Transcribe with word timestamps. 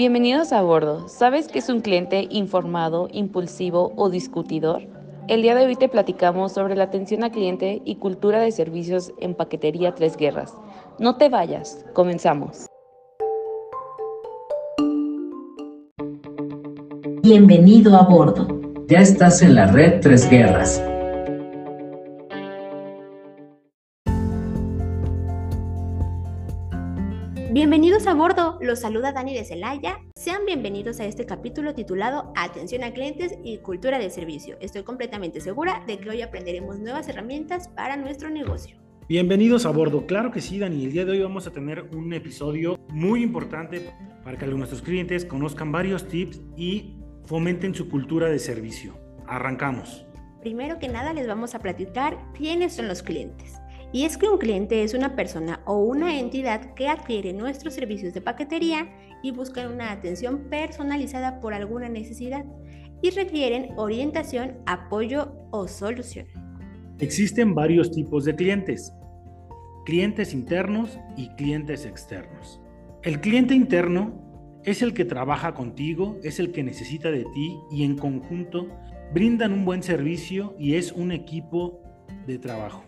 Bienvenidos 0.00 0.54
a 0.54 0.62
bordo. 0.62 1.08
¿Sabes 1.08 1.46
qué 1.46 1.58
es 1.58 1.68
un 1.68 1.82
cliente 1.82 2.26
informado, 2.30 3.10
impulsivo 3.12 3.92
o 3.96 4.08
discutidor? 4.08 4.80
El 5.28 5.42
día 5.42 5.54
de 5.54 5.66
hoy 5.66 5.76
te 5.76 5.90
platicamos 5.90 6.52
sobre 6.52 6.74
la 6.74 6.84
atención 6.84 7.22
al 7.22 7.32
cliente 7.32 7.82
y 7.84 7.96
cultura 7.96 8.40
de 8.40 8.50
servicios 8.50 9.12
en 9.20 9.34
Paquetería 9.34 9.94
Tres 9.94 10.16
Guerras. 10.16 10.54
No 10.98 11.16
te 11.16 11.28
vayas, 11.28 11.84
comenzamos. 11.92 12.64
Bienvenido 17.22 17.94
a 17.94 18.04
bordo. 18.04 18.48
Ya 18.88 19.00
estás 19.00 19.42
en 19.42 19.54
la 19.54 19.66
red 19.66 20.00
Tres 20.00 20.30
Guerras. 20.30 20.82
Bienvenidos 27.52 28.06
a 28.06 28.14
bordo, 28.14 28.58
los 28.60 28.78
saluda 28.78 29.10
Dani 29.10 29.34
de 29.34 29.44
Celaya. 29.44 29.98
Sean 30.14 30.46
bienvenidos 30.46 31.00
a 31.00 31.06
este 31.06 31.26
capítulo 31.26 31.74
titulado 31.74 32.32
Atención 32.36 32.84
a 32.84 32.92
clientes 32.92 33.34
y 33.42 33.58
cultura 33.58 33.98
de 33.98 34.08
servicio. 34.08 34.56
Estoy 34.60 34.84
completamente 34.84 35.40
segura 35.40 35.82
de 35.84 35.98
que 35.98 36.10
hoy 36.10 36.22
aprenderemos 36.22 36.78
nuevas 36.78 37.08
herramientas 37.08 37.66
para 37.66 37.96
nuestro 37.96 38.30
negocio. 38.30 38.76
Bienvenidos 39.08 39.66
a 39.66 39.70
bordo, 39.70 40.06
claro 40.06 40.30
que 40.30 40.40
sí, 40.40 40.60
Dani. 40.60 40.84
El 40.84 40.92
día 40.92 41.04
de 41.04 41.10
hoy 41.10 41.22
vamos 41.22 41.48
a 41.48 41.50
tener 41.50 41.82
un 41.92 42.12
episodio 42.12 42.78
muy 42.90 43.24
importante 43.24 43.90
para 44.22 44.38
que 44.38 44.46
nuestros 44.46 44.80
clientes 44.80 45.24
conozcan 45.24 45.72
varios 45.72 46.06
tips 46.06 46.40
y 46.56 46.94
fomenten 47.24 47.74
su 47.74 47.88
cultura 47.88 48.28
de 48.28 48.38
servicio. 48.38 48.96
Arrancamos. 49.26 50.06
Primero 50.40 50.78
que 50.78 50.86
nada 50.86 51.12
les 51.12 51.26
vamos 51.26 51.56
a 51.56 51.58
platicar 51.58 52.16
quiénes 52.32 52.74
son 52.74 52.86
los 52.86 53.02
clientes. 53.02 53.59
Y 53.92 54.04
es 54.04 54.16
que 54.16 54.28
un 54.28 54.38
cliente 54.38 54.84
es 54.84 54.94
una 54.94 55.16
persona 55.16 55.62
o 55.66 55.78
una 55.78 56.18
entidad 56.18 56.74
que 56.74 56.88
adquiere 56.88 57.32
nuestros 57.32 57.74
servicios 57.74 58.14
de 58.14 58.20
paquetería 58.20 58.88
y 59.22 59.32
buscan 59.32 59.72
una 59.72 59.90
atención 59.90 60.48
personalizada 60.48 61.40
por 61.40 61.54
alguna 61.54 61.88
necesidad 61.88 62.44
y 63.02 63.10
requieren 63.10 63.70
orientación, 63.76 64.58
apoyo 64.66 65.32
o 65.50 65.66
solución. 65.66 66.26
Existen 67.00 67.54
varios 67.54 67.90
tipos 67.90 68.24
de 68.24 68.36
clientes, 68.36 68.92
clientes 69.84 70.34
internos 70.34 70.98
y 71.16 71.28
clientes 71.30 71.84
externos. 71.84 72.60
El 73.02 73.20
cliente 73.20 73.54
interno 73.54 74.60
es 74.64 74.82
el 74.82 74.92
que 74.92 75.06
trabaja 75.06 75.54
contigo, 75.54 76.18
es 76.22 76.38
el 76.38 76.52
que 76.52 76.62
necesita 76.62 77.10
de 77.10 77.24
ti 77.24 77.56
y 77.70 77.84
en 77.84 77.96
conjunto 77.96 78.68
brindan 79.12 79.52
un 79.52 79.64
buen 79.64 79.82
servicio 79.82 80.54
y 80.58 80.74
es 80.74 80.92
un 80.92 81.10
equipo 81.10 81.80
de 82.26 82.38
trabajo. 82.38 82.84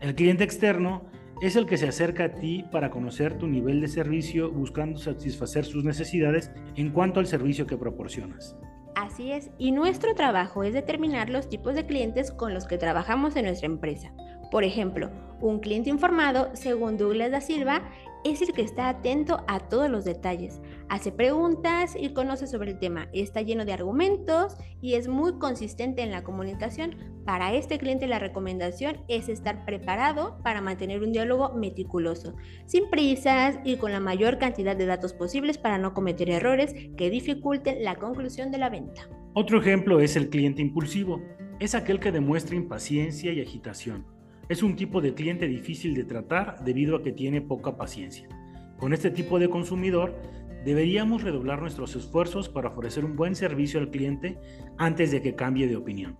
El 0.00 0.14
cliente 0.14 0.44
externo 0.44 1.02
es 1.42 1.56
el 1.56 1.66
que 1.66 1.76
se 1.76 1.88
acerca 1.88 2.24
a 2.26 2.28
ti 2.32 2.64
para 2.70 2.88
conocer 2.88 3.36
tu 3.36 3.48
nivel 3.48 3.80
de 3.80 3.88
servicio 3.88 4.48
buscando 4.48 4.96
satisfacer 5.00 5.64
sus 5.64 5.82
necesidades 5.82 6.52
en 6.76 6.90
cuanto 6.90 7.18
al 7.18 7.26
servicio 7.26 7.66
que 7.66 7.76
proporcionas. 7.76 8.56
Así 8.94 9.32
es, 9.32 9.50
y 9.58 9.72
nuestro 9.72 10.14
trabajo 10.14 10.62
es 10.62 10.72
determinar 10.72 11.30
los 11.30 11.48
tipos 11.48 11.74
de 11.74 11.86
clientes 11.86 12.30
con 12.30 12.54
los 12.54 12.66
que 12.66 12.78
trabajamos 12.78 13.34
en 13.34 13.46
nuestra 13.46 13.66
empresa. 13.66 14.12
Por 14.52 14.62
ejemplo, 14.62 15.10
un 15.40 15.58
cliente 15.58 15.90
informado, 15.90 16.50
según 16.54 16.96
Douglas 16.96 17.32
da 17.32 17.40
Silva, 17.40 17.82
es 18.24 18.40
el 18.42 18.52
que 18.52 18.62
está 18.62 18.88
atento 18.88 19.44
a 19.46 19.60
todos 19.60 19.88
los 19.88 20.04
detalles, 20.04 20.60
hace 20.88 21.12
preguntas 21.12 21.96
y 21.98 22.12
conoce 22.12 22.46
sobre 22.46 22.72
el 22.72 22.78
tema, 22.78 23.08
está 23.12 23.42
lleno 23.42 23.64
de 23.64 23.72
argumentos 23.72 24.56
y 24.80 24.94
es 24.94 25.06
muy 25.08 25.38
consistente 25.38 26.02
en 26.02 26.10
la 26.10 26.24
comunicación. 26.24 26.96
Para 27.28 27.52
este 27.52 27.76
cliente 27.76 28.06
la 28.06 28.18
recomendación 28.18 28.96
es 29.06 29.28
estar 29.28 29.66
preparado 29.66 30.38
para 30.42 30.62
mantener 30.62 31.02
un 31.02 31.12
diálogo 31.12 31.52
meticuloso, 31.52 32.34
sin 32.64 32.88
prisas 32.88 33.58
y 33.64 33.76
con 33.76 33.92
la 33.92 34.00
mayor 34.00 34.38
cantidad 34.38 34.74
de 34.74 34.86
datos 34.86 35.12
posibles 35.12 35.58
para 35.58 35.76
no 35.76 35.92
cometer 35.92 36.30
errores 36.30 36.74
que 36.96 37.10
dificulten 37.10 37.84
la 37.84 37.96
conclusión 37.96 38.50
de 38.50 38.56
la 38.56 38.70
venta. 38.70 39.10
Otro 39.34 39.60
ejemplo 39.60 40.00
es 40.00 40.16
el 40.16 40.30
cliente 40.30 40.62
impulsivo. 40.62 41.20
Es 41.60 41.74
aquel 41.74 42.00
que 42.00 42.12
demuestra 42.12 42.56
impaciencia 42.56 43.30
y 43.30 43.42
agitación 43.42 44.06
es 44.48 44.62
un 44.62 44.74
tipo 44.74 45.02
de 45.02 45.12
cliente 45.12 45.46
difícil 45.46 45.92
de 45.94 46.04
tratar 46.04 46.64
debido 46.64 46.96
a 46.96 47.02
que 47.02 47.12
tiene 47.12 47.42
poca 47.42 47.76
paciencia. 47.76 48.26
Con 48.78 48.94
este 48.94 49.10
tipo 49.10 49.38
de 49.38 49.50
consumidor, 49.50 50.18
deberíamos 50.64 51.22
redoblar 51.22 51.60
nuestros 51.60 51.94
esfuerzos 51.94 52.48
para 52.48 52.70
ofrecer 52.70 53.04
un 53.04 53.16
buen 53.16 53.34
servicio 53.34 53.80
al 53.80 53.90
cliente 53.90 54.38
antes 54.78 55.10
de 55.10 55.20
que 55.20 55.34
cambie 55.34 55.68
de 55.68 55.76
opinión. 55.76 56.16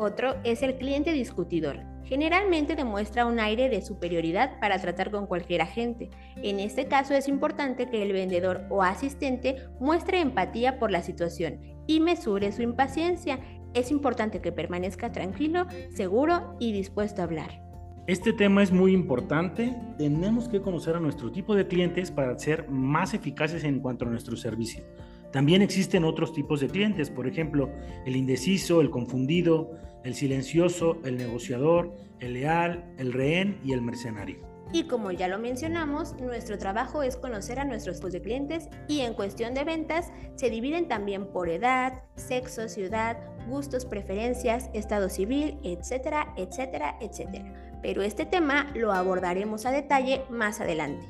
Otro 0.00 0.36
es 0.44 0.62
el 0.62 0.76
cliente 0.76 1.12
discutidor. 1.12 1.80
Generalmente 2.04 2.76
demuestra 2.76 3.26
un 3.26 3.40
aire 3.40 3.68
de 3.68 3.82
superioridad 3.82 4.60
para 4.60 4.78
tratar 4.78 5.10
con 5.10 5.26
cualquier 5.26 5.60
agente. 5.60 6.08
En 6.36 6.60
este 6.60 6.86
caso 6.86 7.14
es 7.14 7.26
importante 7.26 7.90
que 7.90 8.00
el 8.04 8.12
vendedor 8.12 8.64
o 8.70 8.84
asistente 8.84 9.56
muestre 9.80 10.20
empatía 10.20 10.78
por 10.78 10.92
la 10.92 11.02
situación 11.02 11.58
y 11.88 11.98
mesure 11.98 12.52
su 12.52 12.62
impaciencia. 12.62 13.40
Es 13.74 13.90
importante 13.90 14.40
que 14.40 14.52
permanezca 14.52 15.10
tranquilo, 15.10 15.66
seguro 15.92 16.54
y 16.60 16.70
dispuesto 16.70 17.20
a 17.20 17.24
hablar. 17.24 17.60
Este 18.06 18.32
tema 18.32 18.62
es 18.62 18.70
muy 18.70 18.92
importante. 18.92 19.74
Tenemos 19.98 20.48
que 20.48 20.62
conocer 20.62 20.94
a 20.94 21.00
nuestro 21.00 21.32
tipo 21.32 21.56
de 21.56 21.66
clientes 21.66 22.12
para 22.12 22.38
ser 22.38 22.70
más 22.70 23.14
eficaces 23.14 23.64
en 23.64 23.80
cuanto 23.80 24.06
a 24.06 24.08
nuestro 24.08 24.36
servicio. 24.36 24.84
También 25.32 25.62
existen 25.62 26.04
otros 26.04 26.32
tipos 26.32 26.60
de 26.60 26.68
clientes, 26.68 27.10
por 27.10 27.26
ejemplo, 27.26 27.70
el 28.06 28.16
indeciso, 28.16 28.80
el 28.80 28.90
confundido, 28.90 29.70
el 30.04 30.14
silencioso, 30.14 30.98
el 31.04 31.18
negociador, 31.18 31.94
el 32.20 32.34
leal, 32.34 32.94
el 32.98 33.12
rehén 33.12 33.60
y 33.64 33.72
el 33.72 33.82
mercenario. 33.82 34.46
Y 34.72 34.84
como 34.84 35.10
ya 35.12 35.28
lo 35.28 35.38
mencionamos, 35.38 36.14
nuestro 36.20 36.58
trabajo 36.58 37.02
es 37.02 37.16
conocer 37.16 37.58
a 37.58 37.64
nuestros 37.64 37.96
tipos 37.96 38.12
de 38.12 38.20
clientes 38.20 38.68
y 38.86 39.00
en 39.00 39.14
cuestión 39.14 39.54
de 39.54 39.64
ventas 39.64 40.12
se 40.36 40.50
dividen 40.50 40.88
también 40.88 41.26
por 41.26 41.48
edad, 41.48 42.02
sexo, 42.16 42.68
ciudad, 42.68 43.16
gustos, 43.48 43.86
preferencias, 43.86 44.68
estado 44.74 45.08
civil, 45.08 45.58
etcétera, 45.62 46.34
etcétera, 46.36 46.98
etcétera 47.00 47.68
pero 47.82 48.02
este 48.02 48.26
tema 48.26 48.70
lo 48.74 48.92
abordaremos 48.92 49.66
a 49.66 49.70
detalle 49.70 50.22
más 50.30 50.60
adelante. 50.60 51.06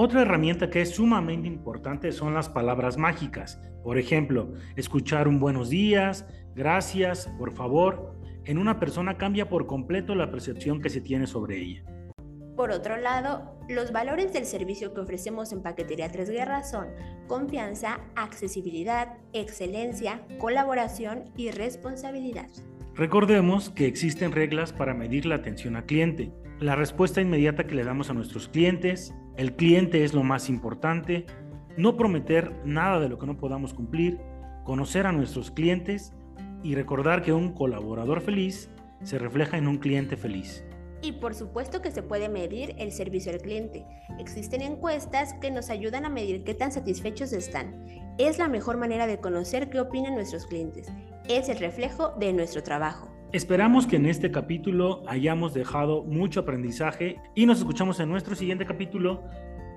Otra 0.00 0.22
herramienta 0.22 0.70
que 0.70 0.80
es 0.80 0.90
sumamente 0.90 1.48
importante 1.48 2.12
son 2.12 2.32
las 2.32 2.48
palabras 2.48 2.96
mágicas. 2.96 3.60
Por 3.82 3.98
ejemplo, 3.98 4.52
escuchar 4.76 5.26
un 5.26 5.40
buenos 5.40 5.70
días, 5.70 6.24
gracias, 6.54 7.26
por 7.36 7.52
favor. 7.52 8.14
En 8.44 8.58
una 8.58 8.78
persona 8.78 9.18
cambia 9.18 9.48
por 9.48 9.66
completo 9.66 10.14
la 10.14 10.30
percepción 10.30 10.80
que 10.80 10.88
se 10.88 11.00
tiene 11.00 11.26
sobre 11.26 11.58
ella. 11.58 11.82
Por 12.56 12.70
otro 12.70 12.96
lado, 12.96 13.58
los 13.68 13.90
valores 13.90 14.32
del 14.32 14.44
servicio 14.44 14.94
que 14.94 15.00
ofrecemos 15.00 15.50
en 15.50 15.62
Paquetería 15.62 16.12
Tres 16.12 16.30
Guerras 16.30 16.70
son 16.70 16.86
confianza, 17.26 17.98
accesibilidad, 18.14 19.16
excelencia, 19.32 20.22
colaboración 20.38 21.24
y 21.36 21.50
responsabilidad. 21.50 22.46
Recordemos 22.94 23.68
que 23.70 23.86
existen 23.86 24.30
reglas 24.30 24.72
para 24.72 24.94
medir 24.94 25.26
la 25.26 25.34
atención 25.34 25.74
al 25.74 25.86
cliente. 25.86 26.32
La 26.60 26.74
respuesta 26.74 27.20
inmediata 27.20 27.68
que 27.68 27.76
le 27.76 27.84
damos 27.84 28.10
a 28.10 28.14
nuestros 28.14 28.48
clientes, 28.48 29.14
el 29.36 29.54
cliente 29.54 30.02
es 30.02 30.12
lo 30.12 30.24
más 30.24 30.48
importante, 30.48 31.24
no 31.76 31.96
prometer 31.96 32.52
nada 32.64 32.98
de 32.98 33.08
lo 33.08 33.16
que 33.16 33.26
no 33.26 33.36
podamos 33.36 33.74
cumplir, 33.74 34.18
conocer 34.64 35.06
a 35.06 35.12
nuestros 35.12 35.52
clientes 35.52 36.12
y 36.64 36.74
recordar 36.74 37.22
que 37.22 37.32
un 37.32 37.52
colaborador 37.52 38.20
feliz 38.20 38.70
se 39.04 39.20
refleja 39.20 39.56
en 39.56 39.68
un 39.68 39.78
cliente 39.78 40.16
feliz. 40.16 40.64
Y 41.00 41.12
por 41.12 41.36
supuesto 41.36 41.80
que 41.80 41.92
se 41.92 42.02
puede 42.02 42.28
medir 42.28 42.74
el 42.78 42.90
servicio 42.90 43.30
al 43.30 43.38
cliente. 43.38 43.86
Existen 44.18 44.60
encuestas 44.60 45.34
que 45.34 45.52
nos 45.52 45.70
ayudan 45.70 46.06
a 46.06 46.08
medir 46.08 46.42
qué 46.42 46.54
tan 46.54 46.72
satisfechos 46.72 47.32
están. 47.32 47.84
Es 48.18 48.38
la 48.38 48.48
mejor 48.48 48.78
manera 48.78 49.06
de 49.06 49.20
conocer 49.20 49.70
qué 49.70 49.78
opinan 49.78 50.16
nuestros 50.16 50.44
clientes. 50.46 50.88
Es 51.28 51.48
el 51.48 51.60
reflejo 51.60 52.14
de 52.18 52.32
nuestro 52.32 52.64
trabajo. 52.64 53.08
Esperamos 53.32 53.86
que 53.86 53.96
en 53.96 54.06
este 54.06 54.30
capítulo 54.30 55.02
hayamos 55.06 55.52
dejado 55.52 56.02
mucho 56.02 56.40
aprendizaje 56.40 57.20
y 57.34 57.44
nos 57.44 57.58
escuchamos 57.58 58.00
en 58.00 58.08
nuestro 58.08 58.34
siguiente 58.34 58.64
capítulo 58.64 59.22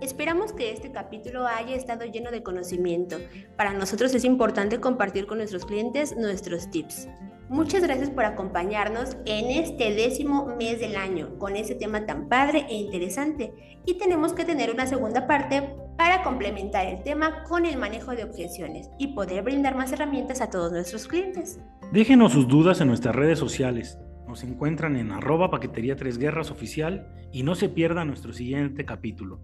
Esperamos 0.02 0.52
que 0.52 0.72
este 0.72 0.92
capítulo 0.92 1.46
haya 1.46 1.76
estado 1.76 2.06
lleno 2.06 2.32
de 2.32 2.42
conocimiento. 2.42 3.18
Para 3.56 3.72
nosotros 3.74 4.16
es 4.16 4.24
importante 4.26 4.80
compartir 4.80 5.28
con 5.28 5.38
nuestros 5.38 5.64
clientes 5.64 6.18
nuestros 6.18 6.72
tips. 6.72 7.08
Muchas 7.50 7.84
gracias 7.84 8.10
por 8.10 8.26
acompañarnos 8.26 9.16
en 9.26 9.52
este 9.52 9.94
décimo 9.94 10.56
mes 10.58 10.80
del 10.80 10.96
año 10.96 11.38
con 11.38 11.56
ese 11.56 11.76
tema 11.76 12.08
tan 12.08 12.30
padre 12.30 12.66
e 12.68 12.78
interesante. 12.78 13.54
Y 13.86 14.00
tenemos 14.00 14.34
que 14.34 14.44
tener 14.44 14.72
una 14.72 14.88
segunda 14.88 15.28
parte 15.28 15.70
para 16.02 16.24
complementar 16.24 16.88
el 16.88 17.04
tema 17.04 17.44
con 17.44 17.64
el 17.64 17.78
manejo 17.78 18.16
de 18.16 18.24
objeciones 18.24 18.90
y 18.98 19.10
poder 19.10 19.44
brindar 19.44 19.76
más 19.76 19.92
herramientas 19.92 20.42
a 20.42 20.50
todos 20.50 20.72
nuestros 20.72 21.08
clientes. 21.08 21.60
Déjenos 21.92 22.32
sus 22.32 22.48
dudas 22.48 22.82
en 22.82 22.88
nuestras 22.88 23.16
redes 23.16 23.38
sociales. 23.38 24.00
Nos 24.28 24.44
encuentran 24.44 24.96
en 24.96 25.12
arroba 25.12 25.52
paquetería 25.52 25.96
tres 25.96 26.18
guerras 26.18 26.50
oficial 26.50 27.08
y 27.32 27.44
no 27.44 27.54
se 27.54 27.70
pierda 27.70 28.04
nuestro 28.04 28.34
siguiente 28.34 28.84
capítulo. 28.84 29.44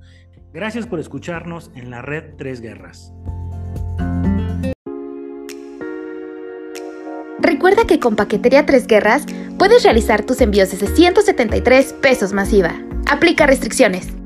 Gracias 0.51 0.87
por 0.87 0.99
escucharnos 0.99 1.69
en 1.75 1.91
la 1.91 2.01
red 2.01 2.33
Tres 2.39 2.59
Guerras. 2.59 3.13
Recuerda 7.37 7.85
que 7.85 7.99
con 7.99 8.15
Paquetería 8.15 8.65
Tres 8.65 8.87
Guerras 8.87 9.27
puedes 9.59 9.83
realizar 9.83 10.25
tus 10.25 10.41
envíos 10.41 10.71
desde 10.71 10.87
173 10.87 11.93
pesos 12.01 12.33
masiva. 12.33 12.73
Aplica 13.05 13.45
restricciones. 13.45 14.16